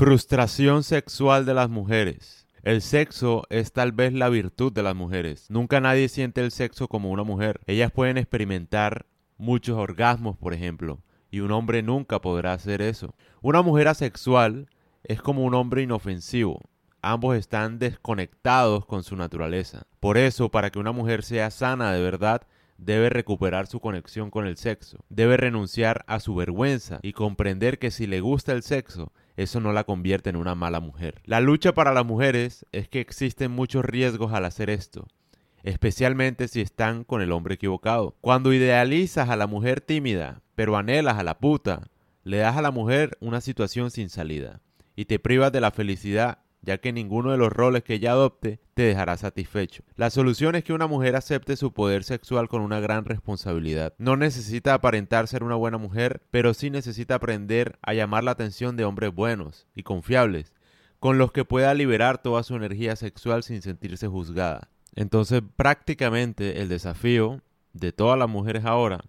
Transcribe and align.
Frustración 0.00 0.82
sexual 0.82 1.44
de 1.44 1.52
las 1.52 1.68
mujeres. 1.68 2.46
El 2.62 2.80
sexo 2.80 3.42
es 3.50 3.74
tal 3.74 3.92
vez 3.92 4.14
la 4.14 4.30
virtud 4.30 4.72
de 4.72 4.82
las 4.82 4.96
mujeres. 4.96 5.50
Nunca 5.50 5.78
nadie 5.78 6.08
siente 6.08 6.40
el 6.40 6.52
sexo 6.52 6.88
como 6.88 7.10
una 7.10 7.22
mujer. 7.22 7.60
Ellas 7.66 7.92
pueden 7.92 8.16
experimentar 8.16 9.04
muchos 9.36 9.76
orgasmos, 9.76 10.38
por 10.38 10.54
ejemplo, 10.54 11.02
y 11.30 11.40
un 11.40 11.50
hombre 11.50 11.82
nunca 11.82 12.18
podrá 12.22 12.54
hacer 12.54 12.80
eso. 12.80 13.14
Una 13.42 13.60
mujer 13.60 13.88
asexual 13.88 14.70
es 15.04 15.20
como 15.20 15.44
un 15.44 15.52
hombre 15.52 15.82
inofensivo. 15.82 16.62
Ambos 17.02 17.36
están 17.36 17.78
desconectados 17.78 18.86
con 18.86 19.02
su 19.02 19.16
naturaleza. 19.16 19.82
Por 20.00 20.16
eso, 20.16 20.50
para 20.50 20.70
que 20.70 20.78
una 20.78 20.92
mujer 20.92 21.22
sea 21.22 21.50
sana 21.50 21.92
de 21.92 22.00
verdad, 22.00 22.46
debe 22.80 23.10
recuperar 23.10 23.66
su 23.66 23.80
conexión 23.80 24.30
con 24.30 24.46
el 24.46 24.56
sexo. 24.56 25.04
Debe 25.08 25.36
renunciar 25.36 26.04
a 26.06 26.20
su 26.20 26.34
vergüenza 26.34 26.98
y 27.02 27.12
comprender 27.12 27.78
que 27.78 27.90
si 27.90 28.06
le 28.06 28.20
gusta 28.20 28.52
el 28.52 28.62
sexo, 28.62 29.12
eso 29.36 29.60
no 29.60 29.72
la 29.72 29.84
convierte 29.84 30.30
en 30.30 30.36
una 30.36 30.54
mala 30.54 30.80
mujer. 30.80 31.20
La 31.24 31.40
lucha 31.40 31.74
para 31.74 31.92
las 31.92 32.06
mujeres 32.06 32.66
es 32.72 32.88
que 32.88 33.00
existen 33.00 33.50
muchos 33.50 33.84
riesgos 33.84 34.32
al 34.32 34.44
hacer 34.44 34.70
esto 34.70 35.06
especialmente 35.62 36.48
si 36.48 36.60
están 36.60 37.04
con 37.04 37.20
el 37.22 37.32
hombre 37.32 37.54
equivocado. 37.54 38.16
Cuando 38.20 38.52
idealizas 38.52 39.28
a 39.28 39.36
la 39.36 39.46
mujer 39.46 39.80
tímida, 39.80 40.42
pero 40.54 40.76
anhelas 40.76 41.18
a 41.18 41.22
la 41.22 41.38
puta, 41.38 41.88
le 42.24 42.38
das 42.38 42.56
a 42.56 42.62
la 42.62 42.70
mujer 42.70 43.16
una 43.20 43.40
situación 43.40 43.90
sin 43.90 44.08
salida 44.08 44.60
y 44.96 45.06
te 45.06 45.18
privas 45.18 45.52
de 45.52 45.60
la 45.60 45.70
felicidad 45.70 46.38
ya 46.62 46.78
que 46.78 46.92
ninguno 46.92 47.30
de 47.30 47.38
los 47.38 47.52
roles 47.52 47.82
que 47.82 47.94
ella 47.94 48.12
adopte 48.12 48.60
te 48.74 48.82
dejará 48.82 49.16
satisfecho. 49.16 49.82
La 49.96 50.10
solución 50.10 50.54
es 50.54 50.64
que 50.64 50.72
una 50.72 50.86
mujer 50.86 51.16
acepte 51.16 51.56
su 51.56 51.72
poder 51.72 52.04
sexual 52.04 52.48
con 52.48 52.62
una 52.62 52.80
gran 52.80 53.04
responsabilidad. 53.04 53.94
No 53.98 54.16
necesita 54.16 54.74
aparentar 54.74 55.26
ser 55.28 55.42
una 55.42 55.54
buena 55.54 55.78
mujer, 55.78 56.22
pero 56.30 56.54
sí 56.54 56.70
necesita 56.70 57.16
aprender 57.16 57.78
a 57.82 57.94
llamar 57.94 58.24
la 58.24 58.32
atención 58.32 58.76
de 58.76 58.84
hombres 58.84 59.14
buenos 59.14 59.66
y 59.74 59.82
confiables, 59.82 60.52
con 60.98 61.18
los 61.18 61.32
que 61.32 61.44
pueda 61.44 61.72
liberar 61.74 62.22
toda 62.22 62.42
su 62.42 62.54
energía 62.56 62.94
sexual 62.96 63.42
sin 63.42 63.62
sentirse 63.62 64.06
juzgada. 64.06 64.68
Entonces 64.94 65.42
prácticamente 65.56 66.60
el 66.60 66.68
desafío 66.68 67.40
de 67.72 67.92
todas 67.92 68.18
las 68.18 68.28
mujeres 68.28 68.64
ahora 68.64 69.00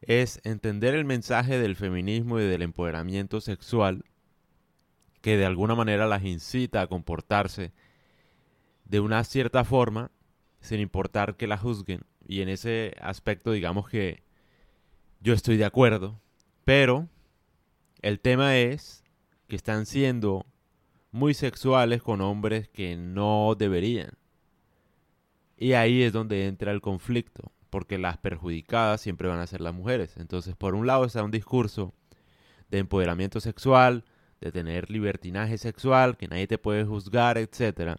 es 0.00 0.40
entender 0.44 0.94
el 0.94 1.04
mensaje 1.04 1.58
del 1.58 1.76
feminismo 1.76 2.38
y 2.38 2.44
del 2.44 2.62
empoderamiento 2.62 3.40
sexual 3.40 4.04
que 5.28 5.36
de 5.36 5.44
alguna 5.44 5.74
manera 5.74 6.06
las 6.06 6.24
incita 6.24 6.80
a 6.80 6.86
comportarse 6.86 7.74
de 8.86 8.98
una 8.98 9.22
cierta 9.24 9.62
forma 9.62 10.10
sin 10.60 10.80
importar 10.80 11.36
que 11.36 11.46
la 11.46 11.58
juzguen. 11.58 12.06
Y 12.26 12.40
en 12.40 12.48
ese 12.48 12.94
aspecto 12.98 13.52
digamos 13.52 13.90
que 13.90 14.22
yo 15.20 15.34
estoy 15.34 15.58
de 15.58 15.66
acuerdo, 15.66 16.18
pero 16.64 17.10
el 18.00 18.20
tema 18.20 18.56
es 18.56 19.04
que 19.48 19.56
están 19.56 19.84
siendo 19.84 20.46
muy 21.10 21.34
sexuales 21.34 22.02
con 22.02 22.22
hombres 22.22 22.70
que 22.70 22.96
no 22.96 23.54
deberían. 23.54 24.12
Y 25.58 25.74
ahí 25.74 26.04
es 26.04 26.14
donde 26.14 26.46
entra 26.46 26.72
el 26.72 26.80
conflicto, 26.80 27.52
porque 27.68 27.98
las 27.98 28.16
perjudicadas 28.16 29.02
siempre 29.02 29.28
van 29.28 29.40
a 29.40 29.46
ser 29.46 29.60
las 29.60 29.74
mujeres. 29.74 30.16
Entonces, 30.16 30.56
por 30.56 30.74
un 30.74 30.86
lado 30.86 31.04
está 31.04 31.22
un 31.22 31.30
discurso 31.30 31.92
de 32.70 32.78
empoderamiento 32.78 33.40
sexual, 33.40 34.06
de 34.40 34.52
tener 34.52 34.90
libertinaje 34.90 35.58
sexual, 35.58 36.16
que 36.16 36.28
nadie 36.28 36.46
te 36.46 36.58
puede 36.58 36.84
juzgar, 36.84 37.38
etc. 37.38 37.96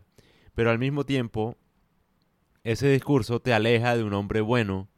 Pero 0.54 0.72
al 0.72 0.80
mismo 0.80 1.06
tiempo, 1.06 1.58
ese 2.64 2.90
discurso 2.90 3.42
te 3.42 3.54
aleja 3.54 3.96
de 3.96 4.04
un 4.04 4.14
hombre 4.14 4.42
bueno 4.42 4.90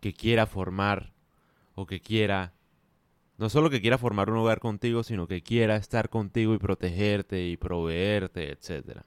que 0.00 0.12
quiera 0.12 0.46
formar 0.46 1.12
o 1.74 1.86
que 1.86 2.00
quiera, 2.00 2.54
no 3.36 3.48
solo 3.48 3.70
que 3.70 3.80
quiera 3.80 3.98
formar 3.98 4.30
un 4.30 4.38
hogar 4.38 4.60
contigo, 4.60 5.02
sino 5.02 5.26
que 5.26 5.42
quiera 5.42 5.76
estar 5.76 6.08
contigo 6.08 6.54
y 6.54 6.58
protegerte 6.58 7.46
y 7.48 7.56
proveerte, 7.56 8.50
etc. 8.50 9.02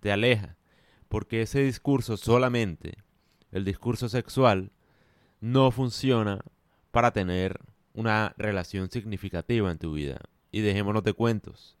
Te 0.00 0.12
aleja, 0.12 0.56
porque 1.08 1.42
ese 1.42 1.62
discurso 1.62 2.16
solamente, 2.16 2.94
el 3.50 3.64
discurso 3.64 4.08
sexual, 4.08 4.72
no 5.40 5.70
funciona 5.70 6.40
para 6.92 7.12
tener 7.12 7.60
una 7.94 8.34
relación 8.38 8.90
significativa 8.90 9.70
en 9.70 9.78
tu 9.78 9.94
vida. 9.94 10.20
Y 10.52 10.60
dejémonos 10.60 11.02
de 11.02 11.14
cuentos. 11.14 11.76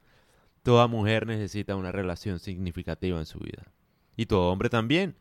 Toda 0.62 0.88
mujer 0.88 1.26
necesita 1.26 1.76
una 1.76 1.92
relación 1.92 2.40
significativa 2.40 3.18
en 3.18 3.26
su 3.26 3.38
vida. 3.38 3.70
Y 4.16 4.26
todo 4.26 4.50
hombre 4.50 4.68
también. 4.68 5.14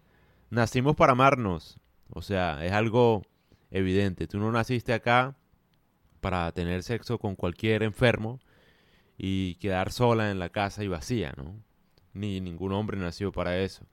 Nacimos 0.50 0.96
para 0.96 1.12
amarnos. 1.12 1.80
O 2.10 2.22
sea, 2.22 2.66
es 2.66 2.72
algo 2.72 3.24
evidente. 3.70 4.28
Tú 4.28 4.40
no 4.40 4.52
naciste 4.52 4.94
acá 4.94 5.36
para 6.22 6.52
tener 6.52 6.84
sexo 6.84 7.18
con 7.18 7.36
cualquier 7.36 7.84
enfermo 7.84 8.40
y 9.18 9.56
quedar 9.56 9.92
sola 9.92 10.32
en 10.32 10.40
la 10.40 10.50
casa 10.50 10.84
y 10.84 10.88
vacía, 10.88 11.34
¿no? 11.38 11.56
Ni 12.14 12.40
ningún 12.42 12.72
hombre 12.72 12.98
nació 12.98 13.32
para 13.32 13.60
eso. 13.60 13.86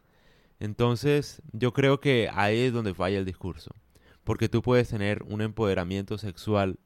Entonces, 0.61 1.43
yo 1.53 1.73
creo 1.73 2.01
que 2.01 2.29
ahí 2.33 2.61
es 2.61 2.73
donde 2.73 2.95
falla 2.95 3.19
el 3.19 3.25
discurso. 3.25 3.75
Porque 4.25 4.49
tú 4.49 4.63
puedes 4.63 4.89
tener 4.89 5.23
un 5.23 5.41
empoderamiento 5.41 6.19
sexual 6.19 6.79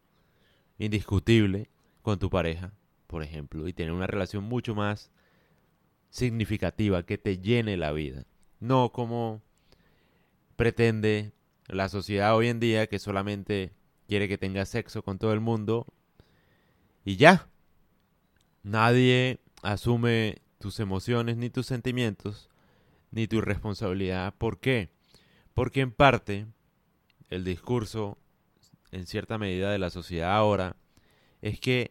indiscutible 0.79 1.71
con 2.03 2.19
tu 2.19 2.29
pareja, 2.31 2.73
por 3.07 3.23
ejemplo, 3.23 3.67
y 3.69 3.73
tener 3.73 3.93
una 3.93 4.07
relación 4.07 4.45
mucho 4.45 4.75
más 4.75 5.11
significativa 6.11 7.05
que 7.05 7.17
te 7.17 7.39
llene 7.39 7.77
la 7.77 7.93
vida. 7.93 8.25
No 8.61 8.93
como 8.93 9.43
pretende 10.57 11.33
la 11.67 11.89
sociedad 11.89 12.37
hoy 12.37 12.49
en 12.49 12.61
día 12.61 12.87
que 12.87 12.99
solamente 12.99 13.73
quiere 14.07 14.29
que 14.29 14.39
tengas 14.39 14.69
sexo 14.69 15.03
con 15.03 15.19
todo 15.19 15.33
el 15.33 15.41
mundo 15.41 15.87
y 17.05 17.17
ya. 17.17 17.49
Nadie 18.63 19.41
asume 19.63 20.43
tus 20.59 20.79
emociones 20.81 21.37
ni 21.37 21.51
tus 21.51 21.67
sentimientos 21.67 22.51
ni 23.11 23.27
tu 23.27 23.41
responsabilidad. 23.41 24.35
¿Por 24.37 24.61
qué? 24.61 24.91
Porque 25.55 25.81
en 25.81 25.93
parte 25.93 26.47
el 27.31 27.45
discurso 27.45 28.19
en 28.91 29.07
cierta 29.07 29.39
medida 29.39 29.71
de 29.71 29.79
la 29.79 29.91
sociedad 29.91 30.37
ahora 30.37 30.77
es 31.43 31.59
que 31.59 31.91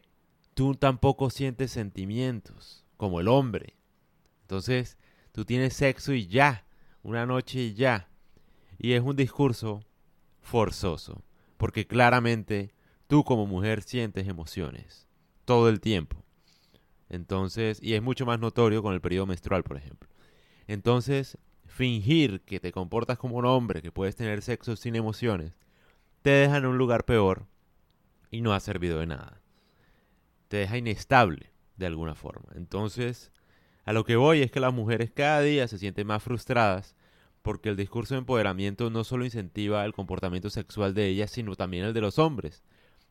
tú 0.54 0.74
tampoco 0.74 1.30
sientes 1.30 1.70
sentimientos 1.70 2.84
como 2.96 3.20
el 3.20 3.28
hombre. 3.28 3.76
Entonces, 4.42 4.96
tú 5.30 5.44
tienes 5.44 5.74
sexo 5.74 6.14
y 6.14 6.26
ya, 6.26 6.66
una 7.02 7.26
noche 7.26 7.60
y 7.60 7.74
ya. 7.74 8.08
Y 8.78 8.92
es 8.92 9.02
un 9.02 9.14
discurso 9.14 9.84
forzoso, 10.40 11.22
porque 11.58 11.86
claramente 11.86 12.74
tú 13.06 13.24
como 13.24 13.46
mujer 13.46 13.82
sientes 13.82 14.26
emociones 14.26 15.06
todo 15.44 15.68
el 15.68 15.80
tiempo. 15.80 16.24
Entonces, 17.08 17.78
y 17.82 17.92
es 17.94 18.02
mucho 18.02 18.24
más 18.24 18.40
notorio 18.40 18.82
con 18.82 18.94
el 18.94 19.02
periodo 19.02 19.26
menstrual, 19.26 19.62
por 19.62 19.76
ejemplo. 19.76 20.08
Entonces, 20.66 21.36
fingir 21.66 22.40
que 22.40 22.58
te 22.58 22.72
comportas 22.72 23.18
como 23.18 23.36
un 23.36 23.44
hombre, 23.44 23.82
que 23.82 23.92
puedes 23.92 24.16
tener 24.16 24.40
sexo 24.40 24.76
sin 24.76 24.96
emociones, 24.96 25.52
te 26.22 26.30
deja 26.30 26.56
en 26.56 26.66
un 26.66 26.78
lugar 26.78 27.04
peor 27.04 27.46
y 28.30 28.40
no 28.40 28.54
ha 28.54 28.60
servido 28.60 28.98
de 28.98 29.06
nada 29.06 29.41
te 30.52 30.58
deja 30.58 30.76
inestable 30.76 31.50
de 31.78 31.86
alguna 31.86 32.14
forma. 32.14 32.50
Entonces, 32.54 33.32
a 33.86 33.94
lo 33.94 34.04
que 34.04 34.16
voy 34.16 34.42
es 34.42 34.50
que 34.50 34.60
las 34.60 34.74
mujeres 34.74 35.10
cada 35.10 35.40
día 35.40 35.66
se 35.66 35.78
sienten 35.78 36.06
más 36.06 36.22
frustradas 36.22 36.94
porque 37.40 37.70
el 37.70 37.76
discurso 37.78 38.12
de 38.12 38.18
empoderamiento 38.18 38.90
no 38.90 39.02
solo 39.02 39.24
incentiva 39.24 39.82
el 39.82 39.94
comportamiento 39.94 40.50
sexual 40.50 40.92
de 40.92 41.06
ellas, 41.06 41.30
sino 41.30 41.56
también 41.56 41.86
el 41.86 41.94
de 41.94 42.02
los 42.02 42.18
hombres. 42.18 42.64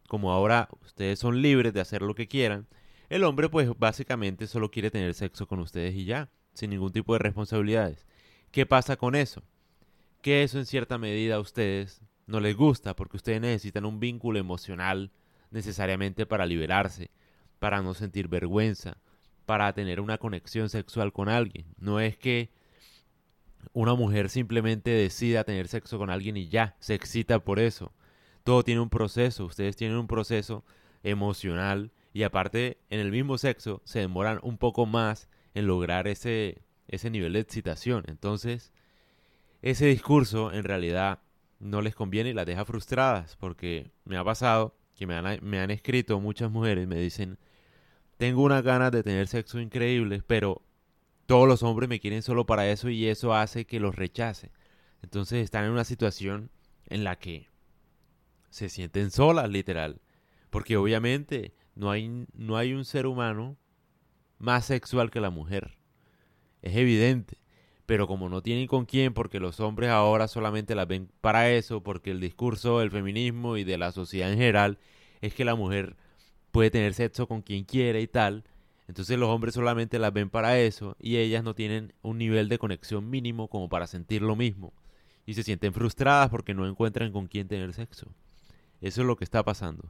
Como 0.07 0.31
ahora 0.31 0.69
ustedes 0.85 1.17
son 1.17 1.41
libres 1.41 1.73
de 1.73 1.81
hacer 1.81 2.03
lo 2.03 2.13
que 2.13 2.27
quieran, 2.27 2.67
el 3.09 3.23
hombre 3.23 3.49
pues 3.49 3.67
básicamente 3.75 4.45
solo 4.45 4.69
quiere 4.69 4.91
tener 4.91 5.15
sexo 5.15 5.47
con 5.47 5.61
ustedes 5.61 5.95
y 5.95 6.05
ya, 6.05 6.29
sin 6.53 6.69
ningún 6.69 6.91
tipo 6.91 7.13
de 7.13 7.19
responsabilidades. 7.19 8.05
¿Qué 8.51 8.67
pasa 8.67 8.97
con 8.97 9.15
eso? 9.15 9.41
Que 10.21 10.43
eso 10.43 10.59
en 10.59 10.67
cierta 10.67 10.99
medida 10.99 11.37
a 11.37 11.39
ustedes 11.39 12.03
no 12.27 12.39
les 12.39 12.55
gusta 12.55 12.95
porque 12.95 13.17
ustedes 13.17 13.41
necesitan 13.41 13.85
un 13.85 13.99
vínculo 13.99 14.37
emocional 14.37 15.11
necesariamente 15.49 16.27
para 16.27 16.45
liberarse 16.45 17.09
para 17.61 17.83
no 17.83 17.93
sentir 17.93 18.27
vergüenza, 18.27 18.97
para 19.45 19.71
tener 19.73 20.01
una 20.01 20.17
conexión 20.17 20.67
sexual 20.67 21.13
con 21.13 21.29
alguien. 21.29 21.67
No 21.77 21.99
es 21.99 22.17
que 22.17 22.49
una 23.71 23.93
mujer 23.93 24.29
simplemente 24.29 24.89
decida 24.89 25.43
tener 25.43 25.67
sexo 25.67 25.99
con 25.99 26.09
alguien 26.09 26.37
y 26.37 26.47
ya, 26.47 26.75
se 26.79 26.95
excita 26.95 27.37
por 27.37 27.59
eso. 27.59 27.93
Todo 28.43 28.63
tiene 28.63 28.81
un 28.81 28.89
proceso, 28.89 29.45
ustedes 29.45 29.75
tienen 29.75 29.97
un 29.97 30.07
proceso 30.07 30.65
emocional 31.03 31.91
y 32.13 32.23
aparte 32.23 32.79
en 32.89 32.99
el 32.99 33.11
mismo 33.11 33.37
sexo 33.37 33.83
se 33.85 33.99
demoran 33.99 34.39
un 34.41 34.57
poco 34.57 34.87
más 34.87 35.29
en 35.53 35.67
lograr 35.67 36.07
ese, 36.07 36.63
ese 36.87 37.11
nivel 37.11 37.33
de 37.33 37.41
excitación. 37.41 38.05
Entonces, 38.07 38.73
ese 39.61 39.85
discurso 39.85 40.51
en 40.51 40.63
realidad 40.63 41.19
no 41.59 41.83
les 41.83 41.93
conviene 41.93 42.31
y 42.31 42.33
las 42.33 42.47
deja 42.47 42.65
frustradas 42.65 43.35
porque 43.35 43.91
me 44.03 44.17
ha 44.17 44.23
pasado 44.23 44.75
que 44.95 45.05
me 45.05 45.13
han, 45.13 45.39
me 45.43 45.59
han 45.59 45.69
escrito 45.69 46.19
muchas 46.19 46.49
mujeres, 46.49 46.87
me 46.87 46.95
dicen, 46.95 47.37
tengo 48.21 48.43
unas 48.43 48.61
ganas 48.61 48.91
de 48.91 49.01
tener 49.01 49.27
sexo 49.27 49.59
increíble, 49.59 50.21
pero 50.27 50.61
todos 51.25 51.47
los 51.47 51.63
hombres 51.63 51.89
me 51.89 51.99
quieren 51.99 52.21
solo 52.21 52.45
para 52.45 52.69
eso 52.69 52.87
y 52.87 53.07
eso 53.07 53.33
hace 53.33 53.65
que 53.65 53.79
los 53.79 53.95
rechace. 53.95 54.51
Entonces 55.01 55.43
están 55.43 55.65
en 55.65 55.71
una 55.71 55.85
situación 55.85 56.51
en 56.85 57.03
la 57.03 57.17
que 57.17 57.49
se 58.51 58.69
sienten 58.69 59.09
solas, 59.09 59.49
literal. 59.49 60.01
Porque 60.51 60.77
obviamente 60.77 61.55
no 61.73 61.89
hay, 61.89 62.27
no 62.35 62.57
hay 62.57 62.73
un 62.73 62.85
ser 62.85 63.07
humano 63.07 63.57
más 64.37 64.65
sexual 64.65 65.09
que 65.09 65.19
la 65.19 65.31
mujer. 65.31 65.79
Es 66.61 66.75
evidente. 66.75 67.39
Pero 67.87 68.05
como 68.05 68.29
no 68.29 68.43
tienen 68.43 68.67
con 68.67 68.85
quién, 68.85 69.15
porque 69.15 69.39
los 69.39 69.59
hombres 69.59 69.89
ahora 69.89 70.27
solamente 70.27 70.75
las 70.75 70.87
ven 70.87 71.09
para 71.21 71.49
eso, 71.49 71.81
porque 71.81 72.11
el 72.11 72.19
discurso 72.19 72.81
del 72.81 72.91
feminismo 72.91 73.57
y 73.57 73.63
de 73.63 73.79
la 73.79 73.91
sociedad 73.91 74.31
en 74.31 74.37
general 74.37 74.77
es 75.21 75.33
que 75.33 75.43
la 75.43 75.55
mujer 75.55 75.95
puede 76.51 76.71
tener 76.71 76.93
sexo 76.93 77.27
con 77.27 77.41
quien 77.41 77.63
quiera 77.63 77.99
y 77.99 78.07
tal, 78.07 78.43
entonces 78.87 79.17
los 79.17 79.29
hombres 79.29 79.53
solamente 79.53 79.99
las 79.99 80.11
ven 80.11 80.29
para 80.29 80.59
eso 80.59 80.97
y 80.99 81.17
ellas 81.17 81.43
no 81.43 81.55
tienen 81.55 81.93
un 82.01 82.17
nivel 82.17 82.49
de 82.49 82.57
conexión 82.57 83.09
mínimo 83.09 83.47
como 83.47 83.69
para 83.69 83.87
sentir 83.87 84.21
lo 84.21 84.35
mismo. 84.35 84.73
Y 85.25 85.33
se 85.33 85.43
sienten 85.43 85.73
frustradas 85.73 86.29
porque 86.29 86.53
no 86.53 86.67
encuentran 86.67 87.11
con 87.11 87.27
quién 87.27 87.47
tener 87.47 87.73
sexo. 87.73 88.07
Eso 88.81 89.01
es 89.01 89.07
lo 89.07 89.15
que 89.15 89.23
está 89.23 89.43
pasando. 89.43 89.89